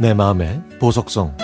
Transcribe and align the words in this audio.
내 0.00 0.14
마음의 0.14 0.62
보석성 0.78 1.36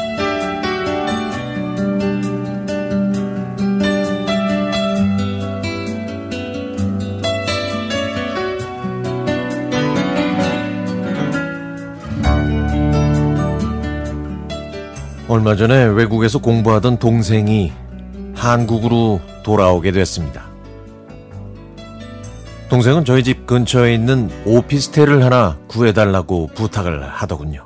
얼마 15.28 15.54
전에 15.54 15.84
외국에서 15.84 16.38
공부하던 16.38 16.98
동생이 16.98 17.74
한국으로 18.34 19.20
돌아오게 19.42 19.92
됐습니다. 19.92 20.46
동생은 22.70 23.04
저희 23.04 23.22
집 23.22 23.46
근처에 23.46 23.92
있는 23.92 24.30
오피스텔을 24.46 25.22
하나 25.22 25.58
구해달라고 25.68 26.46
부탁을 26.54 27.06
하더군요. 27.06 27.65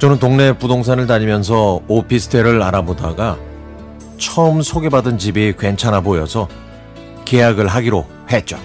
저는 0.00 0.18
동네 0.18 0.54
부동산을 0.54 1.06
다니면서 1.06 1.82
오피스텔을 1.86 2.62
알아보다가 2.62 3.36
처음 4.16 4.62
소개받은 4.62 5.18
집이 5.18 5.56
괜찮아 5.58 6.00
보여서 6.00 6.48
계약을 7.26 7.66
하기로 7.66 8.06
했죠. 8.30 8.58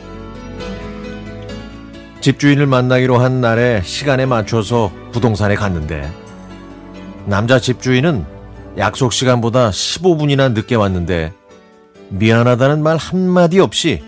집주인을 2.22 2.68
만나기로 2.68 3.18
한 3.18 3.42
날에 3.42 3.82
시간에 3.84 4.26
맞춰서 4.26 4.90
부동산에 5.12 5.56
갔는데 5.56 6.10
남자 7.26 7.60
집주인은 7.60 8.26
약속 8.78 9.12
시간보다 9.12 9.72
15분이나 9.72 10.54
늦게 10.54 10.76
왔는데 10.76 11.34
미안하다는 12.12 12.82
말 12.82 12.96
한마디 12.96 13.60
없이 13.60 14.02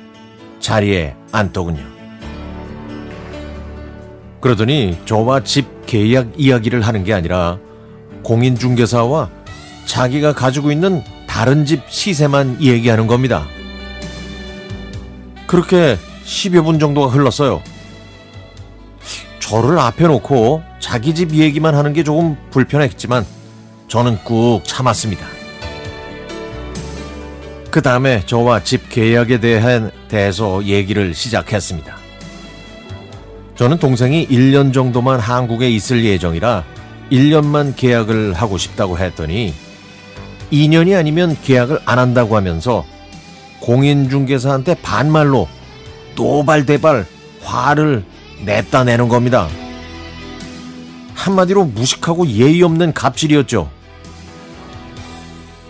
자리에 0.62 1.14
앉더군요. 1.34 1.97
그러더니 4.40 4.98
저와 5.06 5.44
집 5.44 5.86
계약 5.86 6.32
이야기를 6.38 6.82
하는 6.82 7.04
게 7.04 7.14
아니라 7.14 7.60
공인중개사와 8.24 9.30
자기가 9.86 10.34
가지고 10.34 10.72
있는 10.72 11.04
다른 11.28 11.66
집 11.66 11.82
시세만 11.90 12.62
얘기하는 12.62 13.08
겁니다. 13.08 13.46
그렇게 15.48 15.98
10여 16.26 16.64
분 16.64 16.78
정도가 16.80 17.08
흘렀어요. 17.08 17.62
저를 19.40 19.80
앞에 19.80 20.08
놓고 20.08 20.62
자기 20.80 21.16
집 21.16 21.34
얘기만 21.34 21.74
하는 21.74 21.94
게 21.94 22.04
조금 22.04 22.36
불편했지만 22.52 23.26
저는 23.88 24.18
꾹 24.26 24.62
참았습니다. 24.66 25.26
그 27.72 27.82
다음에 27.82 28.24
저와 28.26 28.64
집 28.64 28.90
계약에 28.90 29.40
대한 29.40 29.92
대해서 30.10 30.64
얘기를 30.66 31.14
시작했습니다. 31.14 32.06
저는 33.58 33.80
동생이 33.80 34.27
1년 34.27 34.72
정도만 34.72 35.19
한국에 35.19 35.69
있을 35.72 36.05
예정이라 36.05 36.63
1년만 37.11 37.75
계약을 37.75 38.33
하고 38.33 38.59
싶다고 38.59 39.00
했더니 39.00 39.53
2년이 40.52 40.95
아니면 40.95 41.36
계약을 41.44 41.80
안 41.85 41.97
한다고 41.97 42.35
하면서 42.35 42.85
공인중개사한테 43.61 44.75
반말로 44.75 45.47
노발대발 46.16 47.05
화를 47.41 48.05
냈다 48.45 48.83
내는 48.83 49.09
겁니다. 49.09 49.47
한마디로 51.16 51.66
무식하고 51.66 52.28
예의 52.28 52.61
없는 52.61 52.94
갑질이었죠. 52.94 53.72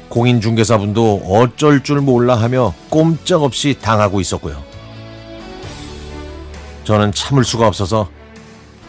공인중개사분도 0.09 1.23
어쩔 1.25 1.83
줄 1.83 2.01
몰라 2.01 2.35
하며 2.35 2.73
꼼짝없이 2.89 3.77
당하고 3.81 4.19
있었고요. 4.19 4.66
저는 6.87 7.11
참을 7.11 7.43
수가 7.43 7.67
없어서 7.67 8.09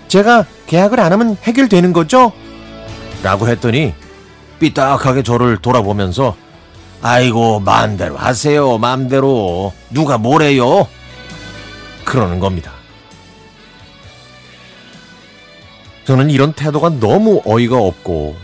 제가 0.07 0.47
계약을 0.69 1.01
안 1.01 1.13
하면 1.13 1.37
해결되는 1.43 1.93
거죠? 1.93 2.31
라고 3.25 3.49
했더니 3.49 3.93
삐딱하게 4.61 5.25
저를 5.25 5.59
돌아보면서 5.59 6.37
아이고 7.03 7.59
마음대로 7.59 8.17
하세요 8.17 8.79
마음대로 8.79 9.73
누가 9.91 10.17
뭐래요? 10.17 10.87
그러는 12.05 12.39
겁니다. 12.39 12.71
저는 16.05 16.31
이런 16.31 16.53
태도가 16.53 17.01
너무 17.01 17.43
어이가 17.45 17.79
없고 17.79 18.37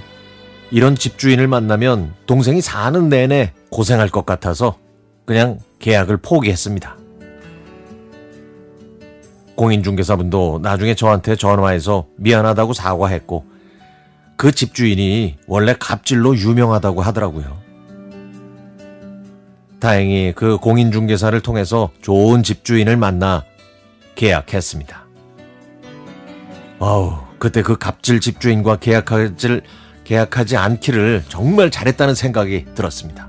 이런 0.73 0.97
집주인을 0.97 1.47
만나면 1.47 2.15
동생이 2.27 2.61
사는 2.61 3.09
내내 3.09 3.53
고생할 3.71 4.09
것 4.09 4.27
같아서 4.27 4.79
그냥 5.25 5.61
계약을 5.79 6.17
포기했습니다. 6.17 7.04
공인중개사분도 9.57 10.61
나중에 10.63 10.95
저한테 10.95 11.37
전화해서 11.37 12.07
미안하다고 12.17 12.73
사과했고 12.73 13.45
그 14.37 14.53
집주인이 14.53 15.37
원래 15.47 15.75
갑질로 15.79 16.37
유명하다고 16.37 17.03
하더라고요. 17.03 17.57
다행히 19.79 20.33
그 20.35 20.57
공인중개사를 20.59 21.39
통해서 21.41 21.91
좋은 22.01 22.43
집주인을 22.43 22.97
만나 22.97 23.45
계약했습니다. 24.15 25.05
아우, 26.81 27.19
그때 27.39 27.63
그 27.63 27.77
갑질 27.77 28.21
집주인과 28.21 28.77
계약하질, 28.77 29.63
계약하지 30.05 30.57
않기를 30.57 31.25
정말 31.29 31.71
잘했다는 31.71 32.15
생각이 32.15 32.67
들었습니다. 32.75 33.29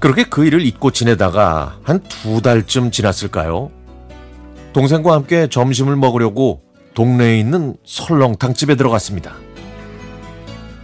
그렇게 0.00 0.24
그 0.24 0.46
일을 0.46 0.64
잊고 0.64 0.90
지내다가 0.90 1.76
한 1.82 2.00
두 2.08 2.40
달쯤 2.40 2.90
지났을까요? 2.90 3.70
동생과 4.72 5.12
함께 5.12 5.46
점심을 5.48 5.96
먹으려고 5.96 6.62
동네에 6.94 7.38
있는 7.38 7.76
설렁탕 7.84 8.54
집에 8.54 8.74
들어갔습니다. 8.76 9.34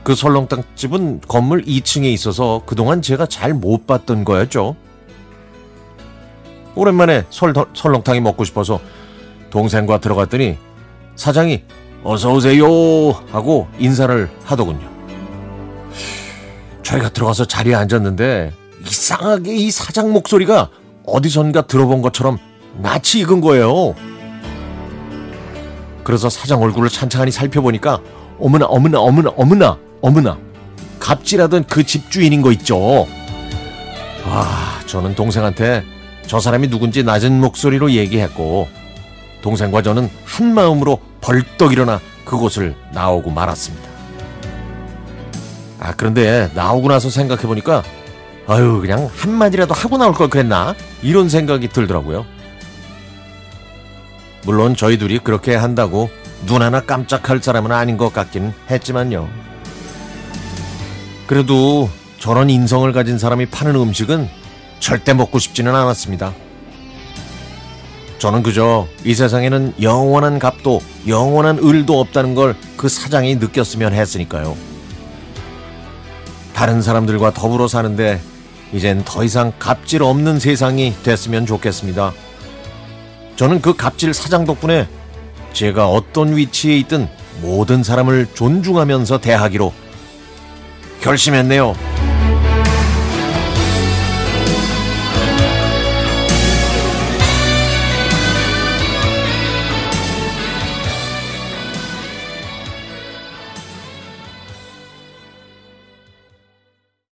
그 0.03 0.15
설렁탕 0.15 0.63
집은 0.75 1.21
건물 1.27 1.63
2층에 1.65 2.05
있어서 2.13 2.63
그동안 2.67 3.03
제가 3.03 3.27
잘 3.27 3.55
못 3.55 3.87
봤던 3.87 4.25
거였죠. 4.25 4.77
오랜만에 6.75 7.25
설, 7.31 7.55
설렁탕이 7.75 8.21
먹고 8.21 8.45
싶어서 8.45 8.81
동생과 9.51 9.99
들어갔더니 10.01 10.59
사장이 11.17 11.63
어서 12.05 12.33
오세요 12.33 12.67
하고 13.31 13.67
인사를 13.79 14.29
하더군요. 14.45 14.89
저희가 16.83 17.09
들어가서 17.09 17.47
자리에 17.47 17.75
앉았는데 17.75 18.53
이상하게 18.89 19.55
이 19.55 19.71
사장 19.71 20.13
목소리가 20.13 20.71
어디선가 21.07 21.67
들어본 21.67 22.03
것처럼 22.03 22.39
낯이 22.79 23.21
익은 23.23 23.41
거예요. 23.41 23.95
그래서 26.05 26.31
사장 26.31 26.63
얼굴을 26.63 26.89
찬찬히 26.89 27.33
살펴보니까 27.33 28.01
어머나 28.39 28.67
어머나 28.67 29.01
어머나 29.01 29.31
어머나 29.37 29.79
어머나 30.03 30.39
갑질하던 31.01 31.65
그 31.65 31.85
집주인인 31.85 32.43
거 32.43 32.53
있죠. 32.53 33.07
아, 34.25 34.81
저는 34.87 35.15
동생한테 35.15 35.85
저 36.27 36.41
사람이 36.41 36.69
누군지 36.69 37.03
낮은 37.03 37.41
목소리로 37.41 37.93
얘기했고 37.93 38.69
동생과 39.43 39.83
저는 39.83 40.11
한 40.25 40.55
마음으로 40.55 41.01
벌떡 41.21 41.73
일어나 41.73 42.01
그곳을 42.25 42.75
나오고 42.93 43.31
말았습니다. 43.31 43.89
아, 45.79 45.95
그런데 45.97 46.51
나오고 46.55 46.89
나서 46.89 47.11
생각해보니까 47.11 47.83
아유, 48.49 48.81
그냥 48.81 49.11
한마디라도 49.17 49.75
하고 49.75 49.97
나올 49.99 50.13
걸 50.15 50.29
그랬나? 50.29 50.75
이런 51.03 51.29
생각이 51.29 51.69
들더라고요. 51.69 52.25
물론 54.45 54.77
저희 54.77 54.99
둘이 54.99 55.19
그렇게 55.19 55.57
한다고 55.57 56.09
눈 56.47 56.63
하나 56.63 56.81
깜짝할 56.81 57.43
사람은 57.43 57.73
아닌 57.73 57.97
것 57.97 58.13
같긴 58.13 58.53
했지만요. 58.71 59.29
그래도 61.27 61.91
저런 62.19 62.49
인성을 62.51 62.91
가진 62.93 63.19
사람이 63.19 63.47
파는 63.47 63.75
음식은 63.75 64.29
절대 64.79 65.13
먹고 65.13 65.41
싶지는 65.41 65.75
않았습니다. 65.75 66.33
저는 68.19 68.43
그저 68.45 68.87
이 69.05 69.15
세상에는 69.15 69.75
영원한 69.83 70.39
값도 70.39 70.81
영원한 71.09 71.59
을도 71.59 71.99
없다는 72.01 72.35
걸 72.35 72.55
그 72.77 72.89
사장이 72.89 73.37
느꼈으면 73.37 73.93
했으니까요. 73.95 74.57
다른 76.55 76.83
사람들과 76.83 77.33
더불어 77.33 77.69
사는데 77.69 78.21
이젠 78.73 79.03
더 79.05 79.25
이상 79.25 79.53
갑질 79.59 80.03
없는 80.03 80.41
세상이 80.41 80.95
됐으면 81.03 81.47
좋겠습니다. 81.47 82.13
저는 83.37 83.61
그 83.61 83.75
갑질 83.75 84.13
사장 84.15 84.45
덕분에 84.45 84.89
제가 85.53 85.89
어떤 85.89 86.37
위치에 86.37 86.77
있든 86.79 87.09
모든 87.41 87.83
사람을 87.83 88.29
존중하면서 88.35 89.21
대하기로 89.21 89.73
결심했네요. 91.01 91.96